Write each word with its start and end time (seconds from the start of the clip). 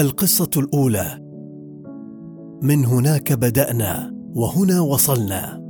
القصة 0.00 0.50
الأولى. 0.56 1.18
من 2.62 2.84
هناك 2.84 3.32
بدأنا 3.32 4.14
وهنا 4.34 4.80
وصلنا. 4.80 5.62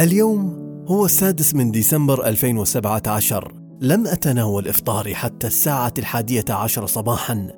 اليوم 0.00 0.56
هو 0.88 1.04
السادس 1.04 1.54
من 1.54 1.70
ديسمبر 1.70 2.26
2017 2.26 3.52
لم 3.80 4.06
أتناول 4.06 4.68
إفطاري 4.68 5.14
حتى 5.14 5.46
الساعة 5.46 5.92
الحادية 5.98 6.44
عشر 6.50 6.86
صباحا. 6.86 7.48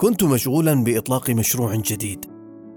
كنت 0.00 0.24
مشغولا 0.24 0.84
بإطلاق 0.84 1.30
مشروع 1.30 1.74
جديد. 1.74 2.24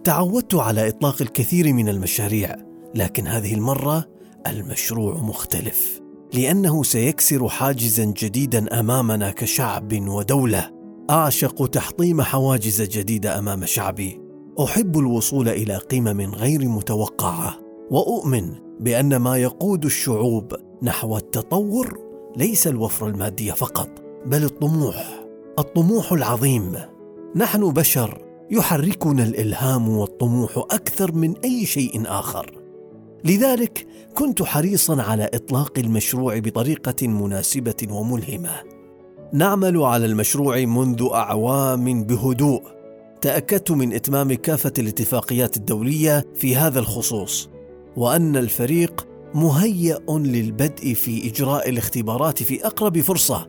تعودت 0.03 0.55
على 0.55 0.87
إطلاق 0.87 1.21
الكثير 1.21 1.73
من 1.73 1.89
المشاريع 1.89 2.55
لكن 2.95 3.27
هذه 3.27 3.53
المرة 3.53 4.05
المشروع 4.47 5.17
مختلف. 5.17 6.01
لأنه 6.33 6.83
سيكسر 6.83 7.49
حاجزا 7.49 8.05
جديدا 8.05 8.79
أمامنا 8.79 9.31
كشعب 9.31 9.93
ودولة. 10.07 10.76
أعشق 11.09 11.67
تحطيم 11.67 12.21
حواجز 12.21 12.81
جديده 12.81 13.39
أمام 13.39 13.65
شعبي. 13.65 14.21
أحب 14.63 14.99
الوصول 14.99 15.49
إلى 15.49 15.75
قمم 15.75 16.35
غير 16.35 16.65
متوقعة. 16.65 17.59
وأؤمن 17.91 18.55
بأن 18.79 19.15
ما 19.15 19.37
يقود 19.37 19.85
الشعوب 19.85 20.53
نحو 20.83 21.17
التطور 21.17 21.99
ليس 22.37 22.67
الوفر 22.67 23.07
المادي 23.07 23.51
فقط 23.51 23.89
بل 24.25 24.43
الطموح. 24.43 25.25
الطموح 25.59 26.11
العظيم. 26.11 26.75
نحن 27.35 27.73
بشر 27.73 28.21
يحركنا 28.51 29.23
الإلهام 29.23 29.89
والطموح 29.89 30.57
أكثر 30.57 31.11
من 31.11 31.37
أي 31.37 31.65
شيء 31.65 32.03
آخر. 32.05 32.51
لذلك 33.23 33.87
كنت 34.15 34.43
حريصا 34.43 35.01
على 35.01 35.29
إطلاق 35.33 35.79
المشروع 35.79 36.39
بطريقة 36.39 37.07
مناسبة 37.07 37.87
وملهمة. 37.91 38.76
نعمل 39.33 39.77
على 39.77 40.05
المشروع 40.05 40.65
منذ 40.65 41.07
أعوام 41.13 42.03
بهدوء. 42.03 42.61
تأكدت 43.21 43.71
من 43.71 43.93
إتمام 43.93 44.33
كافة 44.33 44.73
الاتفاقيات 44.79 45.57
الدولية 45.57 46.25
في 46.35 46.55
هذا 46.55 46.79
الخصوص 46.79 47.49
وأن 47.97 48.37
الفريق 48.37 49.07
مهيأ 49.33 49.99
للبدء 50.09 50.93
في 50.93 51.27
إجراء 51.29 51.69
الاختبارات 51.69 52.43
في 52.43 52.65
أقرب 52.65 53.01
فرصة. 53.01 53.47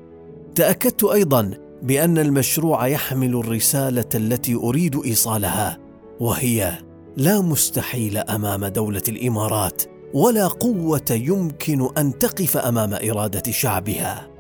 تأكدت 0.55 1.05
أيضا 1.05 1.50
بأن 1.83 2.19
المشروع 2.19 2.86
يحمل 2.86 3.34
الرسالة 3.34 4.08
التي 4.14 4.55
أريد 4.55 5.05
إيصالها 5.05 5.78
وهي 6.20 6.78
لا 7.17 7.41
مستحيل 7.41 8.19
أمام 8.19 8.67
دولة 8.67 9.02
الإمارات 9.08 9.83
ولا 10.14 10.47
قوة 10.47 11.11
يمكن 11.11 11.89
أن 11.98 12.19
تقف 12.19 12.56
أمام 12.56 12.95
إرادة 12.95 13.52
شعبها. 13.52 14.38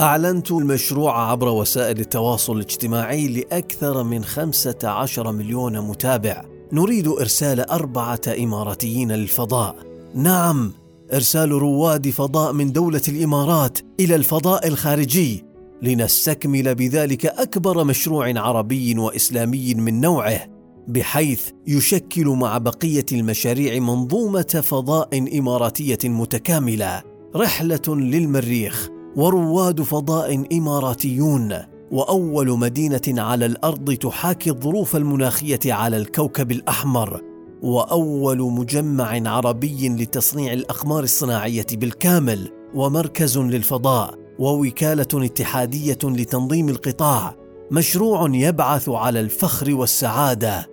أعلنت 0.00 0.50
المشروع 0.50 1.30
عبر 1.30 1.48
وسائل 1.48 2.00
التواصل 2.00 2.56
الاجتماعي 2.56 3.28
لأكثر 3.28 4.02
من 4.02 4.24
15 4.24 5.32
مليون 5.32 5.80
متابع. 5.80 6.44
نريد 6.72 7.08
إرسال 7.08 7.70
أربعة 7.70 8.20
إماراتيين 8.38 9.12
للفضاء. 9.12 9.76
نعم 10.14 10.72
إرسال 11.12 11.52
رواد 11.52 12.10
فضاء 12.10 12.52
من 12.52 12.72
دولة 12.72 13.02
الإمارات 13.08 13.78
إلى 14.00 14.14
الفضاء 14.14 14.68
الخارجي. 14.68 15.44
لنستكمل 15.82 16.74
بذلك 16.74 17.26
أكبر 17.26 17.84
مشروع 17.84 18.32
عربي 18.36 18.98
وإسلامي 18.98 19.74
من 19.74 20.00
نوعه 20.00 20.40
بحيث 20.88 21.50
يشكل 21.66 22.26
مع 22.26 22.58
بقية 22.58 23.06
المشاريع 23.12 23.80
منظومة 23.80 24.62
فضاء 24.62 25.38
إماراتية 25.38 26.08
متكاملة. 26.08 27.02
رحلة 27.36 27.82
للمريخ. 27.88 28.97
ورواد 29.18 29.82
فضاء 29.82 30.58
إماراتيون 30.58 31.54
وأول 31.90 32.58
مدينة 32.58 33.00
على 33.08 33.46
الأرض 33.46 33.94
تحاكي 33.94 34.50
الظروف 34.50 34.96
المناخية 34.96 35.60
على 35.66 35.96
الكوكب 35.96 36.52
الأحمر 36.52 37.20
وأول 37.62 38.38
مجمع 38.38 39.30
عربي 39.30 39.88
لتصنيع 39.88 40.52
الأقمار 40.52 41.02
الصناعية 41.04 41.66
بالكامل 41.72 42.48
ومركز 42.74 43.38
للفضاء 43.38 44.14
ووكالة 44.38 45.24
اتحادية 45.26 45.98
لتنظيم 46.04 46.68
القطاع 46.68 47.34
مشروع 47.70 48.30
يبعث 48.32 48.88
على 48.88 49.20
الفخر 49.20 49.74
والسعادة. 49.74 50.70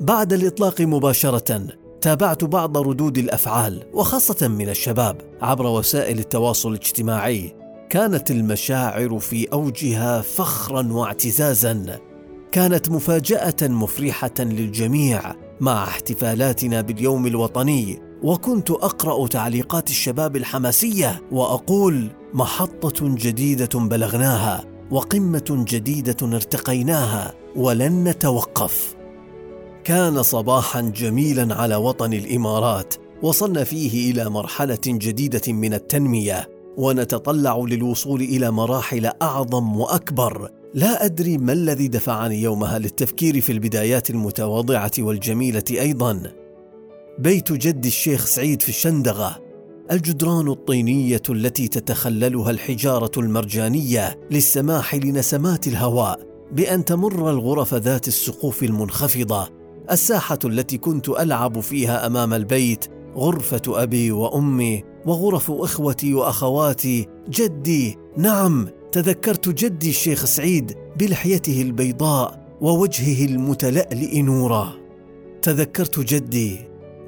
بعد 0.00 0.32
الإطلاق 0.32 0.80
مباشرة 0.80 1.66
تابعت 2.00 2.44
بعض 2.44 2.78
ردود 2.78 3.18
الأفعال 3.18 3.82
وخاصة 3.94 4.48
من 4.48 4.68
الشباب 4.68 5.16
عبر 5.42 5.66
وسائل 5.66 6.18
التواصل 6.18 6.68
الاجتماعي. 6.68 7.59
كانت 7.90 8.30
المشاعر 8.30 9.18
في 9.18 9.52
أوجها 9.52 10.20
فخرا 10.20 10.92
واعتزازا 10.92 11.98
كانت 12.52 12.90
مفاجأة 12.90 13.56
مفرحة 13.62 14.34
للجميع 14.38 15.34
مع 15.60 15.84
احتفالاتنا 15.84 16.80
باليوم 16.80 17.26
الوطني. 17.26 17.98
وكنت 18.22 18.70
أقرأ 18.70 19.26
تعليقات 19.26 19.90
الشباب 19.90 20.36
الحماسية 20.36 21.22
وأقول 21.32 22.10
محطة 22.34 23.14
جديدة 23.14 23.78
بلغناها 23.78 24.64
وقمة 24.90 25.64
جديدة 25.68 26.36
ارتقيناها 26.36 27.34
ولن 27.56 28.04
نتوقف. 28.04 28.94
كان 29.84 30.22
صباحا 30.22 30.80
جميلا 30.80 31.54
على 31.54 31.76
وطن 31.76 32.12
الإمارات 32.12 32.94
وصلنا 33.22 33.64
فيه 33.64 34.12
إلى 34.12 34.30
مرحلة 34.30 34.78
جديدة 34.86 35.52
من 35.52 35.74
التنمية. 35.74 36.59
ونتطلع 36.76 37.64
للوصول 37.68 38.20
إلى 38.20 38.50
مراحل 38.50 39.10
أعظم 39.22 39.76
وأكبر. 39.76 40.50
لا 40.74 41.04
أدري 41.04 41.38
ما 41.38 41.52
الذي 41.52 41.88
دفعني 41.88 42.42
يومها 42.42 42.78
للتفكير 42.78 43.40
في 43.40 43.52
البدايات 43.52 44.10
المتواضعة 44.10 44.92
والجميلة 44.98 45.64
أيضا. 45.70 46.22
بيت 47.18 47.52
جد 47.52 47.86
الشيخ 47.86 48.26
سعيد 48.26 48.62
في 48.62 48.68
الشندغة 48.68 49.50
الجدران 49.90 50.48
الطينية 50.48 51.22
التي 51.30 51.68
تتخللها 51.68 52.50
الحجارة 52.50 53.10
المرجانية 53.16 54.20
للسماح 54.30 54.94
لنسمات 54.94 55.66
الهواء 55.66 56.20
بأن 56.52 56.84
تمر 56.84 57.30
الغرف 57.30 57.74
ذات 57.74 58.08
السقوف 58.08 58.62
المنخفضة 58.62 59.48
الساحة 59.90 60.38
التي 60.44 60.78
كنت 60.78 61.08
ألعب 61.08 61.60
فيها 61.60 62.06
أمام 62.06 62.34
البيت 62.34 62.86
غرفة 63.16 63.62
أبي 63.68 64.12
وأمي 64.12 64.84
وغرف 65.06 65.50
إخوتي 65.50 66.14
وأخواتي 66.14 67.08
جدي. 67.30 67.98
نعم 68.16 68.68
تذكرت 68.92 69.48
جدي 69.48 69.90
الشيخ 69.90 70.24
سعيد 70.24 70.76
بلحيته 70.98 71.62
البيضاء 71.62 72.46
ووجهه 72.60 73.24
المتلألئ 73.24 74.22
نورا. 74.22 74.72
تذكرت 75.42 76.00
جدي 76.00 76.58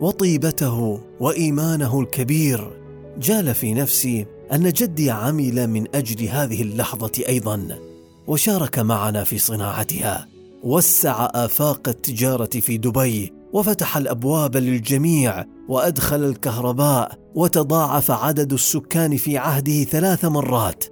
وطيبته 0.00 1.00
وإيمانه 1.20 2.00
الكبير. 2.00 2.70
جال 3.18 3.54
في 3.54 3.74
نفسي 3.74 4.26
أن 4.52 4.72
جدي 4.72 5.10
عمل 5.10 5.66
من 5.66 5.84
أجل 5.94 6.28
هذه 6.28 6.62
اللحظة 6.62 7.12
أيضا 7.28 7.78
وشارك 8.26 8.78
معنا 8.78 9.24
في 9.24 9.38
صناعتها. 9.38 10.28
وسع 10.62 11.30
آفاق 11.34 11.88
التجارة 11.88 12.50
في 12.60 12.76
دبي 12.76 13.32
وفتح 13.52 13.96
الأبواب 13.96 14.56
للجميع 14.56 15.44
وأدخل 15.68 16.24
الكهرباء 16.24 17.18
وتضاعف 17.34 18.10
عدد 18.10 18.52
السكان 18.52 19.16
في 19.16 19.38
عهده 19.38 19.84
ثلاث 19.84 20.24
مرات 20.24 20.84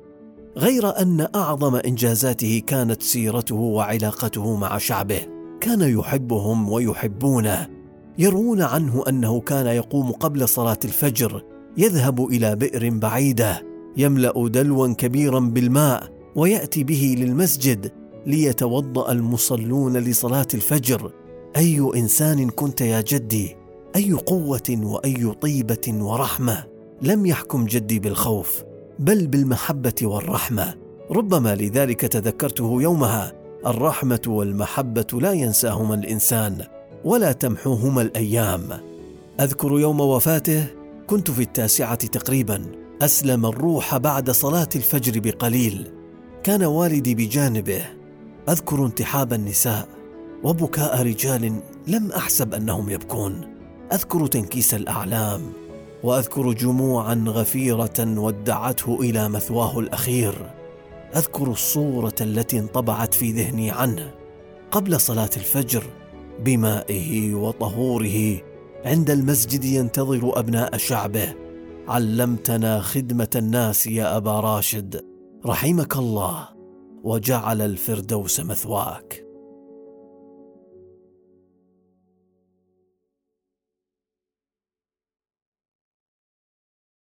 غير 0.57 0.99
أن 0.99 1.29
أعظم 1.35 1.75
إنجازاته 1.77 2.63
كانت 2.67 3.03
سيرته 3.03 3.57
وعلاقته 3.57 4.57
مع 4.57 4.79
شعبه. 4.79 5.21
كان 5.61 5.81
يحبهم 5.81 6.71
ويحبونه 6.71 7.69
يروون 8.19 8.63
عنه 8.63 9.05
أنه 9.09 9.41
كان 9.41 9.67
يقوم 9.67 10.13
قبل 10.13 10.49
صلاة 10.49 10.79
الفجر 10.85 11.43
يذهب 11.77 12.25
إلى 12.25 12.57
بئر 12.57 12.91
بعيدة 12.91 13.63
يملأ 13.97 14.49
دلوا 14.49 14.95
كبيرا 14.95 15.41
بالماء 15.41 16.09
ويأتي 16.37 16.85
به 16.85 17.15
للمسجد 17.19 17.93
ليتوضأ 18.27 19.13
المصلون 19.13 19.97
لصلاة 19.97 20.47
الفجر. 20.55 21.13
أي 21.57 21.91
إنسان 21.97 22.51
كنت 22.51 22.81
يا 22.81 23.01
جدي؟ 23.01 23.60
أي 23.97 24.13
قوة 24.13 24.79
وأي 24.83 25.35
طيبة 25.41 25.89
ورحمة 25.89 26.65
لم 27.03 27.27
يحكم 27.27 27.65
جدي 27.67 27.99
بالخوف 27.99 28.63
بل 28.99 29.27
بالمحبة 29.27 29.95
والرحمة. 30.03 30.75
ربما 31.11 31.55
لذلك 31.55 32.01
تذكرته 32.01 32.83
يومها 32.83 33.33
الرحمة 33.67 34.21
والمحبة 34.27 35.07
لا 35.13 35.33
ينساهما 35.33 35.95
الإنسان 35.95 36.65
ولا 37.05 37.33
تمحوهما 37.33 38.03
الأيام. 38.03 38.81
أذكر 39.41 39.79
يوم 39.79 40.01
وفاته 40.01 40.67
كنت 41.07 41.31
في 41.31 41.43
التاسعة 41.43 41.95
تقريبا 41.95 42.63
أسلم 43.03 43.47
الروح 43.47 43.97
بعد 43.97 44.31
صلاة 44.31 44.69
الفجر 44.77 45.21
بقليل. 45.21 45.91
كان 46.43 46.65
والدي 46.65 47.15
بجانبه. 47.15 47.83
أذكر 48.49 48.87
انتحاب 48.87 49.33
النساء 49.33 49.89
وبكاء 50.45 51.03
رجال 51.03 51.61
لم 51.87 52.13
أحسب 52.13 52.55
أنهم 52.55 52.91
يبكون. 52.91 53.60
أذكر 53.93 54.27
تنكيس 54.27 54.75
الأعلام 54.75 55.53
وأذكر 56.03 56.53
جموعا 56.53 57.25
غفيرة 57.29 58.19
ودعته 58.19 59.01
إلى 59.01 59.29
مثواه 59.29 59.79
الأخير. 59.79 60.51
أذكر 61.17 61.51
الصورة 61.51 62.15
التي 62.21 62.59
انطبعت 62.59 63.15
في 63.15 63.33
ذهني 63.33 63.71
عنه 63.71 64.15
قبل 64.71 65.01
صلاة 65.01 65.31
الفجر 65.37 65.85
بمائه 66.45 67.35
وطهوره 67.35 68.41
عند 68.85 69.11
المسجد 69.11 69.65
ينتظر 69.65 70.39
أبناء 70.39 70.77
شعبه. 70.77 71.35
علمتنا 71.89 72.81
خدمة 72.81 73.31
الناس 73.37 73.87
يا 73.87 74.17
أبا 74.17 74.41
راشد 74.41 75.05
رحمك 75.47 75.97
الله 75.97 76.49
وجعل 77.05 77.61
الفردوس 77.61 78.41
مثواك. 78.41 79.30